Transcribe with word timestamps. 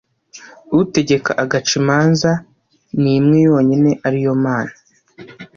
utegeka 0.81 1.31
agaca 1.43 1.71
imanza 1.81 2.31
ni 3.01 3.11
imwe 3.17 3.37
yonyine 3.47 3.91
ari 4.07 4.19
yo 4.25 4.33
mana 4.43 4.73